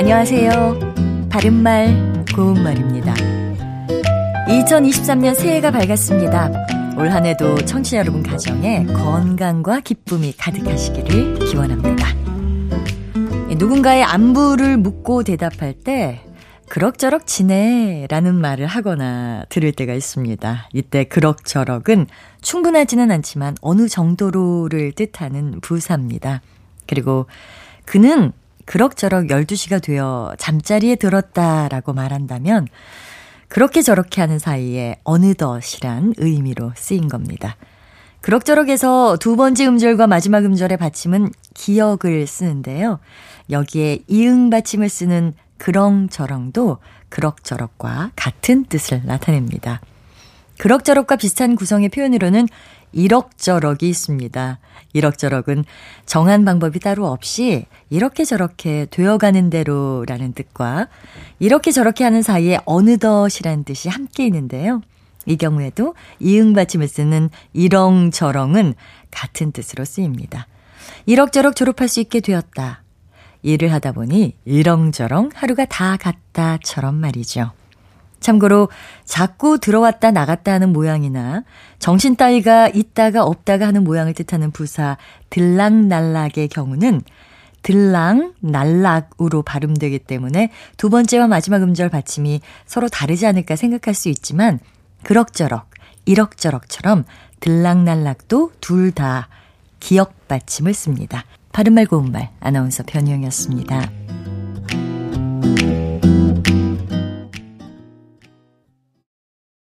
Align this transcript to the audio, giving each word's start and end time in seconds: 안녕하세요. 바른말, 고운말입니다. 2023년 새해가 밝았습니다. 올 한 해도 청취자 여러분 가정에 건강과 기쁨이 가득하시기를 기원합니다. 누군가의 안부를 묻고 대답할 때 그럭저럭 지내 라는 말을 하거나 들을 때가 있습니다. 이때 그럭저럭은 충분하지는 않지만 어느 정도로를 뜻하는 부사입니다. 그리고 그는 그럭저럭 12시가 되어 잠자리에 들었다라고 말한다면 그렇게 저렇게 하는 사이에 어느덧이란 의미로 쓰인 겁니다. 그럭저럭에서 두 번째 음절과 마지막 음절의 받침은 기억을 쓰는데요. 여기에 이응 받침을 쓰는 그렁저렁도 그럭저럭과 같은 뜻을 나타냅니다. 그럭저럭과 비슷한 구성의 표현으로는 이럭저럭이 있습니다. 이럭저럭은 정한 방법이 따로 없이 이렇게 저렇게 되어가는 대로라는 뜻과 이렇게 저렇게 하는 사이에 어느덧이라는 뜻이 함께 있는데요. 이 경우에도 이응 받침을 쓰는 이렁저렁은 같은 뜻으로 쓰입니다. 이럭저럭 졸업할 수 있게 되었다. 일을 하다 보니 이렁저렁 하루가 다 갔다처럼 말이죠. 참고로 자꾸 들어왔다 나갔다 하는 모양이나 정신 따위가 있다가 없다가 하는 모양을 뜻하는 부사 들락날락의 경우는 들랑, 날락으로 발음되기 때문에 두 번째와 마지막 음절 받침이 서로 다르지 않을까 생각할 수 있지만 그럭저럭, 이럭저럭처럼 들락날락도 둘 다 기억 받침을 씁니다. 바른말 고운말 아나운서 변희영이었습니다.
안녕하세요. 0.00 1.28
바른말, 1.28 2.24
고운말입니다. 2.34 3.12
2023년 4.48 5.34
새해가 5.34 5.70
밝았습니다. 5.72 6.50
올 6.96 7.10
한 7.10 7.26
해도 7.26 7.54
청취자 7.66 7.98
여러분 7.98 8.22
가정에 8.22 8.86
건강과 8.86 9.80
기쁨이 9.80 10.32
가득하시기를 10.38 11.40
기원합니다. 11.40 12.06
누군가의 13.58 14.02
안부를 14.02 14.78
묻고 14.78 15.22
대답할 15.22 15.74
때 15.74 16.24
그럭저럭 16.70 17.26
지내 17.26 18.06
라는 18.08 18.36
말을 18.36 18.66
하거나 18.66 19.44
들을 19.50 19.70
때가 19.70 19.92
있습니다. 19.92 20.70
이때 20.72 21.04
그럭저럭은 21.04 22.06
충분하지는 22.40 23.10
않지만 23.10 23.54
어느 23.60 23.86
정도로를 23.86 24.92
뜻하는 24.92 25.60
부사입니다. 25.60 26.40
그리고 26.86 27.26
그는 27.84 28.32
그럭저럭 28.64 29.26
12시가 29.26 29.82
되어 29.82 30.34
잠자리에 30.38 30.96
들었다라고 30.96 31.92
말한다면 31.92 32.66
그렇게 33.48 33.82
저렇게 33.82 34.20
하는 34.20 34.38
사이에 34.38 34.96
어느덧이란 35.04 36.14
의미로 36.18 36.72
쓰인 36.76 37.08
겁니다. 37.08 37.56
그럭저럭에서 38.20 39.16
두 39.18 39.36
번째 39.36 39.66
음절과 39.66 40.06
마지막 40.06 40.44
음절의 40.44 40.78
받침은 40.78 41.30
기억을 41.54 42.26
쓰는데요. 42.26 43.00
여기에 43.50 44.00
이응 44.06 44.50
받침을 44.50 44.88
쓰는 44.88 45.32
그렁저렁도 45.58 46.78
그럭저럭과 47.08 48.12
같은 48.14 48.64
뜻을 48.64 49.02
나타냅니다. 49.04 49.80
그럭저럭과 50.60 51.16
비슷한 51.16 51.56
구성의 51.56 51.88
표현으로는 51.88 52.46
이럭저럭이 52.92 53.88
있습니다. 53.88 54.58
이럭저럭은 54.92 55.64
정한 56.04 56.44
방법이 56.44 56.80
따로 56.80 57.06
없이 57.06 57.64
이렇게 57.88 58.26
저렇게 58.26 58.86
되어가는 58.90 59.48
대로라는 59.48 60.34
뜻과 60.34 60.88
이렇게 61.38 61.70
저렇게 61.70 62.04
하는 62.04 62.20
사이에 62.20 62.58
어느덧이라는 62.66 63.64
뜻이 63.64 63.88
함께 63.88 64.26
있는데요. 64.26 64.82
이 65.24 65.38
경우에도 65.38 65.94
이응 66.18 66.52
받침을 66.52 66.88
쓰는 66.88 67.30
이렁저렁은 67.54 68.74
같은 69.10 69.52
뜻으로 69.52 69.86
쓰입니다. 69.86 70.46
이럭저럭 71.06 71.56
졸업할 71.56 71.88
수 71.88 72.00
있게 72.00 72.20
되었다. 72.20 72.82
일을 73.42 73.72
하다 73.72 73.92
보니 73.92 74.36
이렁저렁 74.44 75.30
하루가 75.32 75.64
다 75.64 75.96
갔다처럼 75.96 76.96
말이죠. 76.96 77.52
참고로 78.20 78.68
자꾸 79.04 79.58
들어왔다 79.58 80.10
나갔다 80.10 80.52
하는 80.52 80.72
모양이나 80.72 81.42
정신 81.78 82.16
따위가 82.16 82.68
있다가 82.68 83.24
없다가 83.24 83.66
하는 83.66 83.84
모양을 83.84 84.14
뜻하는 84.14 84.50
부사 84.50 84.96
들락날락의 85.30 86.48
경우는 86.48 87.02
들랑, 87.62 88.34
날락으로 88.40 89.42
발음되기 89.42 89.98
때문에 90.00 90.50
두 90.76 90.88
번째와 90.88 91.26
마지막 91.26 91.62
음절 91.62 91.88
받침이 91.90 92.40
서로 92.66 92.88
다르지 92.88 93.26
않을까 93.26 93.56
생각할 93.56 93.94
수 93.94 94.08
있지만 94.08 94.58
그럭저럭, 95.02 95.68
이럭저럭처럼 96.06 97.04
들락날락도 97.40 98.52
둘 98.60 98.92
다 98.92 99.28
기억 99.78 100.28
받침을 100.28 100.74
씁니다. 100.74 101.24
바른말 101.52 101.86
고운말 101.86 102.30
아나운서 102.40 102.82
변희영이었습니다. 102.86 103.90